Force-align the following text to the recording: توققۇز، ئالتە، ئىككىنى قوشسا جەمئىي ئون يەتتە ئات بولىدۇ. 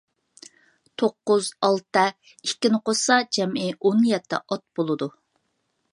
توققۇز، 1.01 1.49
ئالتە، 1.67 2.05
ئىككىنى 2.49 2.81
قوشسا 2.89 3.19
جەمئىي 3.39 3.77
ئون 3.77 4.03
يەتتە 4.13 4.41
ئات 4.49 4.65
بولىدۇ. 4.81 5.13